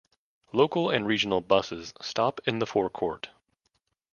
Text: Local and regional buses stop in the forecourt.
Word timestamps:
Local 0.51 0.89
and 0.89 1.05
regional 1.05 1.41
buses 1.41 1.93
stop 2.01 2.39
in 2.47 2.57
the 2.57 2.65
forecourt. 2.65 3.29